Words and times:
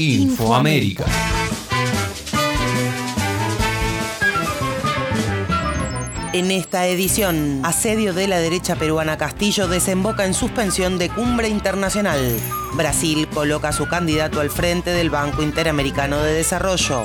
Infoamérica. 0.00 1.06
En 6.32 6.52
esta 6.52 6.86
edición, 6.86 7.62
asedio 7.64 8.14
de 8.14 8.28
la 8.28 8.38
derecha 8.38 8.76
peruana 8.76 9.18
Castillo 9.18 9.66
desemboca 9.66 10.24
en 10.24 10.34
suspensión 10.34 10.98
de 10.98 11.08
cumbre 11.08 11.48
internacional. 11.48 12.20
Brasil 12.74 13.26
coloca 13.26 13.70
a 13.70 13.72
su 13.72 13.88
candidato 13.88 14.38
al 14.38 14.50
frente 14.50 14.90
del 14.90 15.10
Banco 15.10 15.42
Interamericano 15.42 16.22
de 16.22 16.32
Desarrollo. 16.32 17.02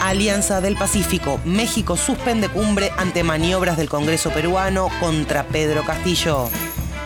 Alianza 0.00 0.62
del 0.62 0.76
Pacífico, 0.76 1.42
México 1.44 1.94
suspende 1.98 2.48
cumbre 2.48 2.90
ante 2.96 3.22
maniobras 3.22 3.76
del 3.76 3.90
Congreso 3.90 4.30
peruano 4.30 4.88
contra 4.98 5.44
Pedro 5.44 5.84
Castillo 5.84 6.48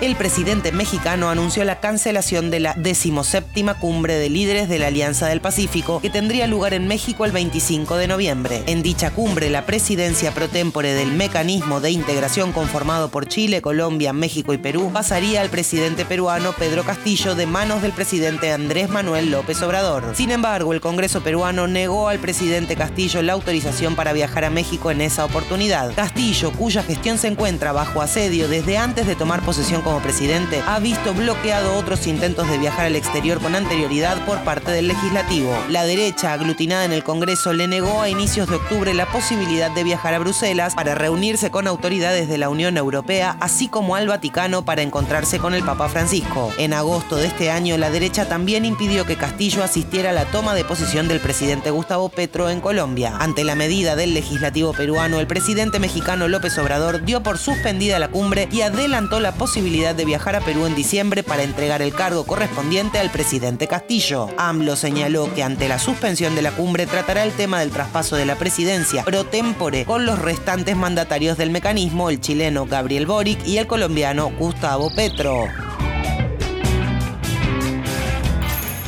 el 0.01 0.15
presidente 0.15 0.71
mexicano 0.71 1.29
anunció 1.29 1.65
la 1.65 1.81
cancelación 1.81 2.51
de 2.51 2.61
la 2.61 2.75
decimoséptima 2.75 3.75
cumbre 3.75 4.15
de 4.15 4.31
líderes 4.31 4.69
de 4.69 4.79
la 4.79 4.87
Alianza 4.87 5.27
del 5.27 5.41
Pacífico 5.41 6.01
que 6.01 6.09
tendría 6.09 6.47
lugar 6.47 6.73
en 6.73 6.87
México 6.87 7.25
el 7.25 7.33
25 7.33 7.97
de 7.97 8.07
noviembre. 8.07 8.63
En 8.67 8.83
dicha 8.83 9.11
cumbre, 9.11 9.51
la 9.51 9.67
presidencia 9.67 10.33
pro 10.33 10.49
tempore 10.49 10.95
del 10.95 11.11
mecanismo 11.11 11.81
de 11.81 11.91
integración 11.91 12.53
conformado 12.53 13.09
por 13.09 13.27
Chile, 13.27 13.61
Colombia, 13.61 14.13
México 14.13 14.53
y 14.53 14.59
Perú 14.59 14.91
pasaría 14.93 15.41
al 15.41 15.51
presidente 15.51 16.05
peruano 16.05 16.53
Pedro 16.53 16.85
Castillo 16.85 17.35
de 17.35 17.47
manos 17.47 17.83
del 17.83 17.93
presidente 17.93 18.53
Andrés 18.53 18.89
Manuel 18.89 19.33
López 19.33 19.61
Obrador. 19.63 20.13
Sin 20.15 20.31
embargo, 20.31 20.73
el 20.73 20.81
Congreso 20.81 21.23
peruano 21.23 21.67
negó 21.67 22.09
al 22.09 22.21
presidente 22.21 22.77
Castillo 22.77 23.21
la 23.23 23.33
autorización 23.33 23.97
para 23.97 24.13
viajar 24.13 24.45
a 24.45 24.51
México 24.51 24.93
en 24.93 25.01
esa 25.01 25.25
oportunidad. 25.25 25.93
Castillo, 25.95 26.53
cuya 26.53 26.85
gestión 26.85 27.19
se 27.19 27.27
encuentra 27.27 27.73
bajo 27.73 28.01
asedio 28.01 28.47
desde 28.47 28.79
antes 28.79 29.07
de 29.09 29.17
tomar 29.17 29.43
posesión 29.43 29.83
como 29.89 30.03
presidente, 30.03 30.63
ha 30.67 30.79
visto 30.81 31.15
bloqueado 31.15 31.75
otros 31.75 32.07
intentos 32.07 32.47
de 32.51 32.59
viajar 32.59 32.85
al 32.85 32.95
exterior 32.95 33.41
con 33.41 33.55
anterioridad 33.55 34.23
por 34.27 34.39
parte 34.45 34.71
del 34.71 34.89
legislativo. 34.89 35.57
La 35.71 35.85
derecha, 35.85 36.35
aglutinada 36.35 36.85
en 36.85 36.93
el 36.93 37.03
Congreso, 37.03 37.55
le 37.55 37.69
negó 37.69 38.03
a 38.03 38.11
inicios 38.11 38.51
de 38.51 38.57
octubre 38.57 38.93
la 38.93 39.07
posibilidad 39.07 39.71
de 39.71 39.85
viajar 39.85 40.13
a 40.13 40.19
Bruselas 40.19 40.75
para 40.75 40.95
reunirse 40.95 41.51
con 41.51 41.67
autoridades 41.67 42.29
de 42.29 42.37
la 42.37 42.51
Unión 42.51 42.77
Europea, 42.77 43.39
así 43.41 43.69
como 43.69 43.97
al 43.97 44.09
Vaticano 44.09 44.63
para 44.63 44.83
encontrarse 44.83 45.39
con 45.39 45.55
el 45.55 45.63
Papa 45.63 45.89
Francisco. 45.89 46.53
En 46.59 46.75
agosto 46.75 47.17
de 47.17 47.29
este 47.29 47.51
año, 47.51 47.79
la 47.79 47.89
derecha 47.89 48.29
también 48.29 48.67
impidió 48.67 49.07
que 49.07 49.17
Castillo 49.17 49.65
asistiera 49.65 50.11
a 50.11 50.13
la 50.13 50.27
toma 50.27 50.53
de 50.53 50.67
posición 50.67 51.09
del 51.09 51.21
presidente 51.21 51.71
Gustavo 51.71 52.11
Petro 52.11 52.51
en 52.51 52.61
Colombia. 52.61 53.17
Ante 53.19 53.43
la 53.43 53.55
medida 53.55 53.97
del 53.97 54.13
legislativo 54.13 54.75
peruano, 54.75 55.19
el 55.19 55.27
presidente 55.27 55.79
mexicano 55.79 56.29
López 56.29 56.59
Obrador 56.59 57.07
dio 57.07 57.23
por 57.23 57.39
suspendida 57.39 57.99
la 57.99 58.09
cumbre 58.09 58.51
y 58.53 58.61
adelantó 58.61 59.19
la 59.21 59.33
posibilidad 59.33 59.78
de 59.79 60.05
viajar 60.05 60.35
a 60.35 60.41
Perú 60.41 60.67
en 60.67 60.75
diciembre 60.75 61.23
para 61.23 61.45
entregar 61.45 61.83
el 61.83 61.95
cargo 61.95 62.27
correspondiente 62.27 62.99
al 62.99 63.11
presidente 63.11 63.69
Castillo. 63.69 64.29
AMLO 64.37 64.75
señaló 64.75 65.33
que 65.35 65.45
ante 65.45 65.69
la 65.69 65.79
suspensión 65.79 66.35
de 66.35 66.43
la 66.43 66.51
cumbre 66.51 66.87
tratará 66.87 67.23
el 67.23 67.33
tema 67.33 67.61
del 67.61 67.71
traspaso 67.71 68.17
de 68.17 68.27
la 68.27 68.35
presidencia 68.37 69.05
pro 69.05 69.25
tempore 69.25 69.85
con 69.85 70.05
los 70.05 70.19
restantes 70.19 70.77
mandatarios 70.77 71.39
del 71.39 71.51
mecanismo, 71.51 72.11
el 72.11 72.21
chileno 72.21 72.67
Gabriel 72.67 73.07
Boric 73.07 73.47
y 73.47 73.59
el 73.59 73.69
colombiano 73.69 74.33
Gustavo 74.37 74.91
Petro. 74.95 75.47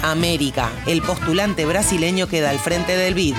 América. 0.02 0.70
El 0.86 1.02
postulante 1.02 1.64
brasileño 1.66 2.26
queda 2.26 2.50
al 2.50 2.58
frente 2.58 2.96
del 2.96 3.14
BID. 3.14 3.36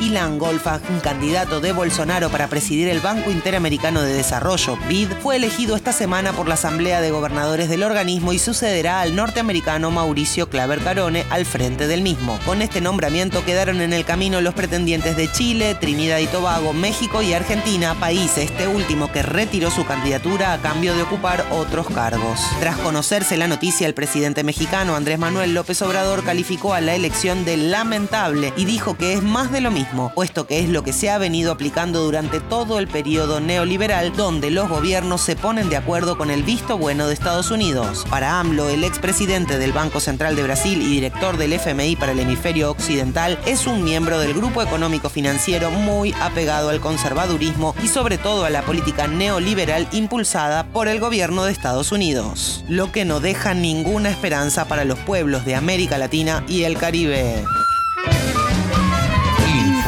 Ilan 0.00 0.38
Golfach, 0.38 0.80
un 0.88 1.00
candidato 1.00 1.60
de 1.60 1.72
Bolsonaro 1.72 2.30
para 2.30 2.48
presidir 2.48 2.88
el 2.88 3.00
Banco 3.00 3.30
Interamericano 3.30 4.00
de 4.00 4.14
Desarrollo, 4.14 4.78
BID, 4.88 5.10
fue 5.22 5.36
elegido 5.36 5.76
esta 5.76 5.92
semana 5.92 6.32
por 6.32 6.48
la 6.48 6.54
Asamblea 6.54 7.02
de 7.02 7.10
Gobernadores 7.10 7.68
del 7.68 7.82
organismo 7.82 8.32
y 8.32 8.38
sucederá 8.38 9.02
al 9.02 9.14
norteamericano 9.14 9.90
Mauricio 9.90 10.48
Claver 10.48 10.80
Carone 10.80 11.26
al 11.28 11.44
frente 11.44 11.86
del 11.86 12.00
mismo. 12.00 12.38
Con 12.46 12.62
este 12.62 12.80
nombramiento 12.80 13.44
quedaron 13.44 13.82
en 13.82 13.92
el 13.92 14.06
camino 14.06 14.40
los 14.40 14.54
pretendientes 14.54 15.18
de 15.18 15.30
Chile, 15.30 15.76
Trinidad 15.78 16.18
y 16.18 16.26
Tobago, 16.28 16.72
México 16.72 17.20
y 17.20 17.34
Argentina, 17.34 17.94
país 17.94 18.38
este 18.38 18.68
último 18.68 19.12
que 19.12 19.22
retiró 19.22 19.70
su 19.70 19.84
candidatura 19.84 20.54
a 20.54 20.58
cambio 20.62 20.94
de 20.94 21.02
ocupar 21.02 21.44
otros 21.50 21.88
cargos. 21.90 22.40
Tras 22.58 22.78
conocerse 22.78 23.36
la 23.36 23.48
noticia, 23.48 23.86
el 23.86 23.92
presidente 23.92 24.44
mexicano 24.44 24.96
Andrés 24.96 25.18
Manuel 25.18 25.52
López 25.52 25.82
Obrador 25.82 26.24
calificó 26.24 26.72
a 26.72 26.80
la 26.80 26.94
elección 26.94 27.44
de 27.44 27.58
lamentable 27.58 28.54
y 28.56 28.64
dijo 28.64 28.96
que 28.96 29.12
es 29.12 29.22
más 29.22 29.52
de 29.52 29.60
lo 29.60 29.70
mismo 29.70 29.89
puesto 30.14 30.46
que 30.46 30.60
es 30.60 30.68
lo 30.68 30.82
que 30.82 30.92
se 30.92 31.10
ha 31.10 31.18
venido 31.18 31.52
aplicando 31.52 32.02
durante 32.02 32.40
todo 32.40 32.78
el 32.78 32.88
periodo 32.88 33.40
neoliberal, 33.40 34.12
donde 34.16 34.50
los 34.50 34.68
gobiernos 34.68 35.20
se 35.20 35.36
ponen 35.36 35.68
de 35.68 35.76
acuerdo 35.76 36.16
con 36.16 36.30
el 36.30 36.42
visto 36.42 36.78
bueno 36.78 37.06
de 37.06 37.14
Estados 37.14 37.50
Unidos. 37.50 38.04
Para 38.08 38.40
AMLO, 38.40 38.68
el 38.68 38.84
expresidente 38.84 39.58
del 39.58 39.72
Banco 39.72 40.00
Central 40.00 40.36
de 40.36 40.42
Brasil 40.42 40.80
y 40.80 40.86
director 40.86 41.36
del 41.36 41.52
FMI 41.52 41.96
para 41.96 42.12
el 42.12 42.20
hemisferio 42.20 42.70
occidental, 42.70 43.38
es 43.46 43.66
un 43.66 43.84
miembro 43.84 44.18
del 44.18 44.34
grupo 44.34 44.62
económico 44.62 45.08
financiero 45.08 45.70
muy 45.70 46.14
apegado 46.20 46.70
al 46.70 46.80
conservadurismo 46.80 47.74
y 47.82 47.88
sobre 47.88 48.18
todo 48.18 48.44
a 48.44 48.50
la 48.50 48.62
política 48.62 49.06
neoliberal 49.06 49.88
impulsada 49.92 50.64
por 50.72 50.88
el 50.88 51.00
gobierno 51.00 51.44
de 51.44 51.52
Estados 51.52 51.92
Unidos, 51.92 52.64
lo 52.68 52.92
que 52.92 53.04
no 53.04 53.20
deja 53.20 53.54
ninguna 53.54 54.10
esperanza 54.10 54.66
para 54.66 54.84
los 54.84 54.98
pueblos 55.00 55.44
de 55.44 55.54
América 55.54 55.98
Latina 55.98 56.44
y 56.48 56.62
el 56.62 56.76
Caribe. 56.78 57.44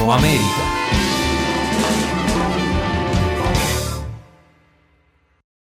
Infoamérica. 0.02 0.71